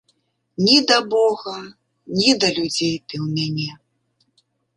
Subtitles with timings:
[0.67, 1.53] Ні да бога,
[2.21, 3.69] ні да людзей ты ў мяне!